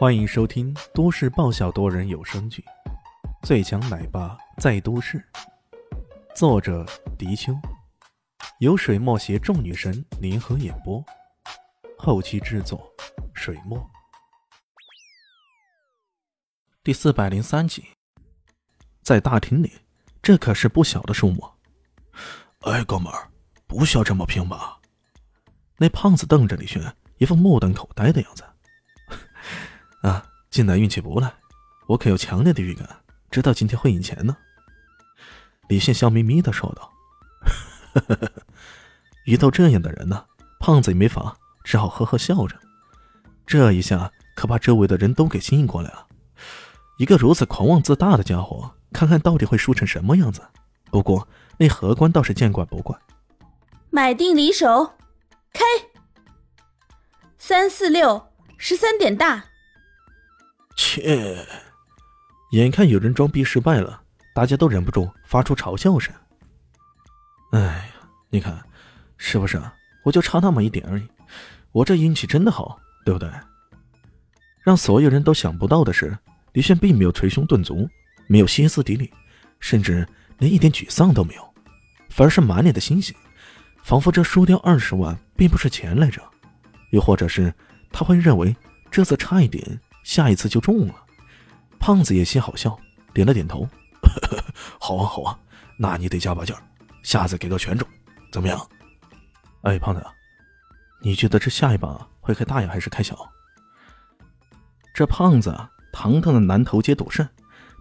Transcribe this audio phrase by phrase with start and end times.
[0.00, 2.64] 欢迎收听都市爆笑多人有声剧
[3.46, 5.18] 《最强奶爸在都市》，
[6.34, 6.86] 作者：
[7.18, 7.52] 迪秋，
[8.60, 11.04] 由水墨携众女神联合演播，
[11.98, 12.90] 后期制作：
[13.34, 13.78] 水墨。
[16.82, 17.84] 第四百零三集，
[19.02, 19.70] 在大厅里，
[20.22, 21.46] 这可是不小的数目。
[22.60, 23.28] 哎，哥们儿，
[23.66, 24.80] 不需要这么拼吧？
[25.76, 26.82] 那胖子瞪着李轩，
[27.18, 28.42] 一副目瞪口呆的样子。
[30.02, 31.32] 啊，进来运气不赖，
[31.86, 32.88] 我可有强烈的预感，
[33.30, 34.36] 知道今天会赢钱呢。
[35.68, 36.92] 李现笑眯眯的说道
[39.26, 40.24] ：“遇到这样的人呢，
[40.58, 42.56] 胖子也没法，只好呵呵笑着。
[43.46, 46.06] 这一下可把周围的人都给吸引过来了。
[46.98, 50.42] 一个如此狂妄自大的家伙，看看到底会输成什么样子。
[50.90, 52.98] 不过那荷官倒是见怪不怪。
[53.90, 54.94] 买定离手，
[55.52, 55.64] 开，
[57.38, 59.44] 三四六十三点大。”
[60.80, 61.36] 切！
[62.52, 64.00] 眼看有人装逼失败了，
[64.34, 66.12] 大家都忍不住发出嘲笑声。
[67.52, 68.58] 哎呀，你看，
[69.18, 69.74] 是不是啊？
[70.04, 71.06] 我就差那么一点而已，
[71.72, 73.30] 我这运气真的好，对不对？
[74.62, 76.16] 让所有人都想不到的是，
[76.54, 77.86] 李炫并没有捶胸顿足，
[78.26, 79.12] 没有歇斯底里，
[79.60, 81.54] 甚至连一点沮丧都没有，
[82.08, 83.14] 反而是满脸的欣喜，
[83.82, 86.22] 仿佛这输掉二十万并不是钱来着，
[86.92, 87.52] 又或者是
[87.92, 88.56] 他会认为
[88.90, 89.78] 这次差一点。
[90.02, 90.94] 下一次就中了，
[91.78, 92.78] 胖子也心好笑，
[93.12, 93.68] 点了点头。
[94.80, 95.38] 好啊，好啊，
[95.76, 96.62] 那你得加把劲儿，
[97.02, 97.86] 下次给个全中，
[98.32, 98.58] 怎么样？
[99.62, 100.04] 哎，胖子，
[101.02, 103.16] 你觉得这下一把会开大呀，还是开小？
[104.94, 105.54] 这胖子
[105.92, 107.26] 堂堂的南头街赌圣，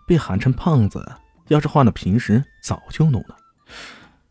[0.05, 1.09] 被喊成胖子，
[1.47, 3.37] 要是换了平时早就怒了。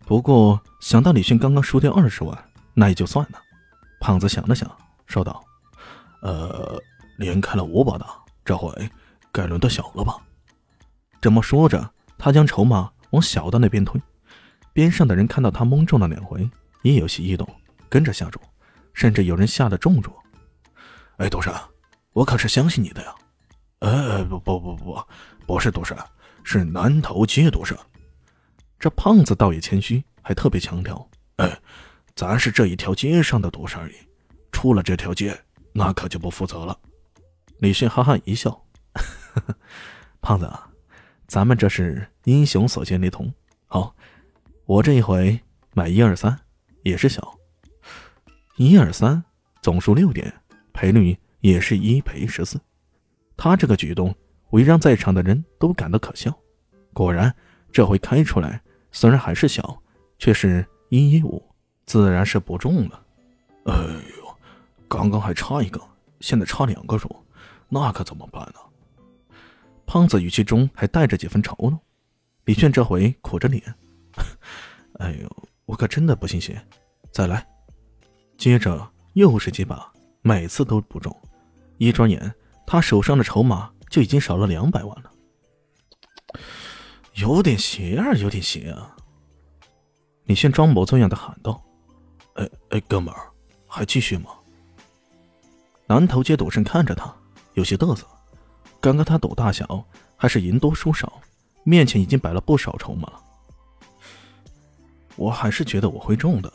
[0.06, 2.36] 不过想到李迅刚刚输掉二十万，
[2.74, 3.40] 那也就算了。
[4.00, 4.70] 胖子想了想，
[5.06, 5.42] 说道
[6.22, 6.80] ：“呃。”
[7.18, 8.06] 连开了五把的，
[8.44, 8.72] 这回
[9.30, 10.16] 该轮到小了吧？
[11.20, 14.00] 这么说着，他将筹码往小的那边推。
[14.72, 16.48] 边上的人看到他蒙中了两回，
[16.82, 17.48] 也有些异动，
[17.88, 18.40] 跟着下注，
[18.94, 20.12] 甚至有人下的重注。
[21.16, 21.52] 哎，赌神，
[22.12, 23.14] 我可是相信你的呀！
[23.80, 25.02] 哎，不不不不，
[25.44, 25.96] 不是赌神，
[26.44, 27.76] 是南头街赌神。
[28.78, 31.04] 这胖子倒也谦虚，还特别强调
[31.38, 31.60] ：“哎，
[32.14, 33.94] 咱是这一条街上的赌神而已，
[34.52, 35.36] 出了这条街，
[35.72, 36.78] 那可就不负责了。”
[37.58, 38.64] 李迅哈哈一笑
[40.22, 40.48] ：“胖子，
[41.26, 43.32] 咱们这是英雄所见略同。
[43.66, 43.92] 好，
[44.64, 45.40] 我这一回
[45.74, 46.38] 买一二三，
[46.84, 47.36] 也是小。
[48.56, 49.24] 一二三，
[49.60, 50.32] 总数六点，
[50.72, 52.60] 赔率也是一赔十四。
[53.36, 54.14] 他这个举动，
[54.50, 56.32] 为让在场的人都感到可笑。
[56.92, 57.34] 果然，
[57.72, 59.82] 这回开出来，虽然还是小，
[60.16, 61.44] 却是一一五，
[61.86, 63.02] 自然是不中了。
[63.64, 64.36] 哎呦，
[64.86, 65.80] 刚刚还差一个，
[66.20, 67.10] 现在差两个数。”
[67.68, 68.60] 那可怎么办呢？
[69.86, 71.78] 胖子语气中还带着几分嘲弄。
[72.44, 73.62] 李炫这回苦着脸
[75.00, 76.60] ：“哎呦，我可真的不信邪，
[77.10, 77.46] 再来。”
[78.36, 79.90] 接着又是几把，
[80.20, 81.14] 每次都不中。
[81.78, 82.34] 一转眼，
[82.66, 85.10] 他手上的筹码就已经少了两百万了。
[87.14, 88.94] 有点邪啊，有点邪啊！
[90.24, 91.62] 李炫装模作样的喊道
[92.36, 93.32] ：“哎哎，哥们儿，
[93.66, 94.30] 还继续吗？”
[95.88, 97.14] 南头街赌圣看着他。
[97.58, 98.06] 有些嘚瑟，
[98.80, 99.84] 刚刚他赌大小
[100.16, 101.20] 还是赢多输少，
[101.64, 103.20] 面前已经摆了不少筹码了。
[105.16, 106.52] 我还是觉得我会中的，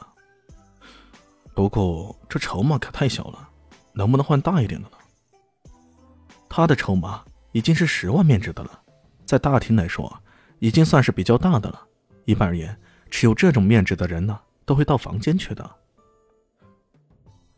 [1.54, 3.50] 不过这筹码可太小了，
[3.92, 4.98] 能不能换大一点的呢？
[6.48, 7.22] 他的筹码
[7.52, 8.80] 已经是十万面值的了，
[9.26, 10.22] 在大厅来说
[10.60, 11.86] 已经算是比较大的了。
[12.24, 12.80] 一般而言，
[13.12, 15.70] 持有这种面值的人呢，都会到房间去的。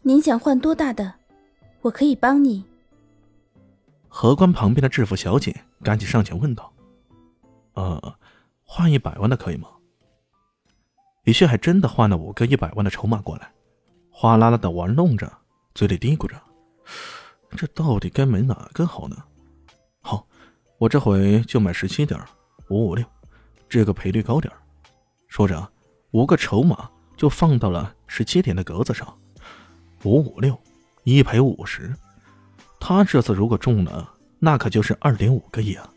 [0.01, 1.13] 您想换多大的？
[1.81, 2.65] 我可以帮你。
[4.17, 5.53] 荷官旁边的制服小姐
[5.83, 6.71] 赶紧上前问道
[7.75, 8.15] ：“呃，
[8.63, 9.67] 换一百万的可以吗？”
[11.25, 13.51] 李旭还真的换了五个一百万的筹码过来，
[14.09, 15.29] 哗啦啦的玩弄着，
[15.73, 16.41] 嘴里嘀咕着
[17.57, 19.21] ：“这到底该买哪个好呢？”
[19.99, 20.25] 好，
[20.77, 22.17] 我这回就买十七点
[22.69, 23.05] 五五六，
[23.67, 24.49] 这个赔率高点
[25.27, 25.69] 说着，
[26.11, 29.13] 五个筹码就放到了十七点的格子上，
[30.05, 30.57] 五五六，
[31.03, 31.93] 一赔五十。
[32.79, 35.89] 他这次如果中了，那可就是二点五个亿啊！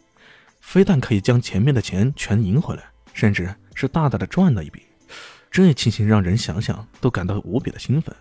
[0.61, 2.83] 非但可以将前面的钱全赢回来，
[3.13, 4.83] 甚至是大大的赚了一笔。
[5.51, 8.15] 这情形让人想想都感到无比的兴奋。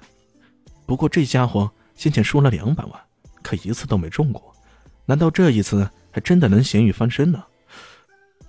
[0.85, 2.93] 不过这家伙先前输了两百万，
[3.43, 4.53] 可一次都没中过，
[5.05, 7.43] 难道这一次还真的能咸鱼翻身呢？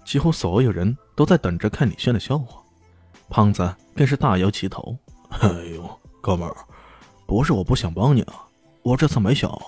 [0.04, 2.62] 几乎所有人都在等着看李炫的笑话，
[3.28, 4.96] 胖子更是大摇其头
[5.42, 6.56] ：“哎呦，哥们儿，
[7.26, 8.46] 不是我不想帮你啊，
[8.82, 9.60] 我这次没小。”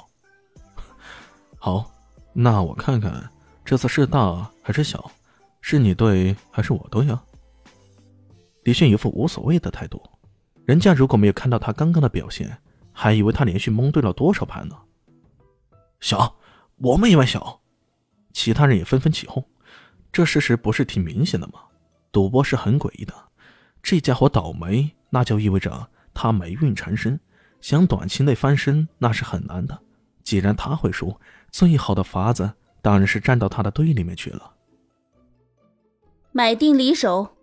[1.63, 1.91] 好，
[2.33, 3.31] 那我看看
[3.67, 5.11] 这次是大还是小，
[5.61, 7.23] 是你对还是我对呀？
[8.65, 10.03] 李迅一副无所谓的态度，
[10.65, 12.57] 人家如果没有看到他刚刚的表现，
[12.95, 14.77] 还以为他连续蒙对了多少盘呢。
[16.01, 16.35] 小，
[16.79, 17.61] 我们以为小，
[18.33, 19.45] 其他人也纷纷起哄。
[20.11, 21.61] 这事实不是挺明显的吗？
[22.11, 23.13] 赌博是很诡异的，
[23.83, 27.21] 这家伙倒霉，那就意味着他霉运缠身，
[27.61, 29.79] 想短期内翻身那是很难的。
[30.31, 31.13] 既然他会输，
[31.51, 34.55] 最好的法子当然是站到他的队里面去了。
[36.31, 37.37] 买定离手。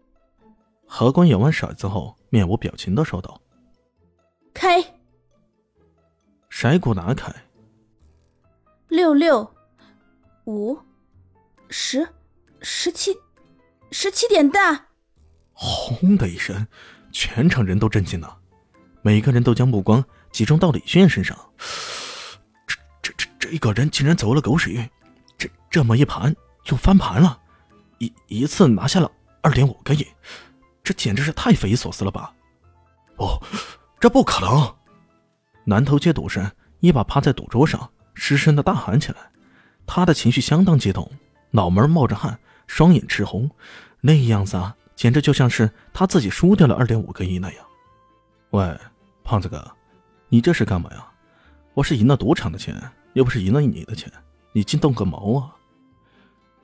[0.86, 3.42] 何官摇完骰子后，面无表情的说道
[4.56, 4.82] ：“开。”
[6.50, 7.30] 骰骨拿开。
[8.88, 9.54] 六六
[10.46, 10.80] 五
[11.68, 12.08] 十
[12.62, 13.14] 十七
[13.92, 14.88] 十七点大！
[15.52, 16.66] 轰的一声，
[17.12, 18.40] 全场人都震惊了，
[19.02, 20.02] 每个人都将目光
[20.32, 21.38] 集中到李炫身上。
[23.50, 24.90] 这个人竟然走了狗屎运，
[25.38, 27.40] 这这么一盘就翻盘了，
[28.00, 29.10] 一一次拿下了
[29.42, 30.06] 二点五个亿。
[30.84, 32.34] 这简直是太匪夷所思了吧！
[33.16, 33.42] 不，
[34.00, 34.76] 这不可能！
[35.64, 36.50] 南头街赌神
[36.80, 39.18] 一把趴在赌桌上，失声的大喊起来。
[39.86, 41.10] 他的情绪相当激动，
[41.52, 43.50] 脑门冒着汗，双眼赤红，
[44.02, 47.66] 那样子啊，简直就像是他自己输掉了二点五个亿那样。
[48.52, 48.78] 喂，
[49.24, 49.66] 胖子哥，
[50.30, 51.06] 你这是干嘛呀？
[51.74, 52.76] 我是赢了赌场的钱，
[53.18, 54.12] 又不是赢了你的钱，
[54.52, 55.56] 你激动个毛啊！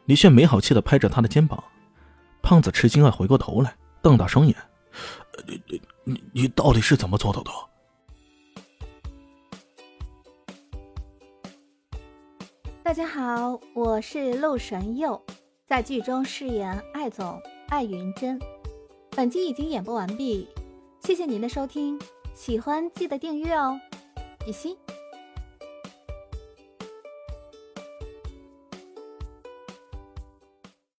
[0.05, 1.63] 李炫没好气的拍着他的肩膀，
[2.43, 3.75] 胖子吃惊啊，回过头来。
[4.03, 4.55] 瞪大双眼，
[5.47, 7.51] 你你你你到底是怎么做到的？
[12.83, 15.19] 大家好，我是陆神佑，
[15.65, 18.39] 在剧中饰演艾总艾云珍。
[19.09, 20.47] 本集已经演播完毕，
[21.01, 21.99] 谢谢您的收听，
[22.35, 23.79] 喜欢记得订阅哦，
[24.45, 24.77] 比心。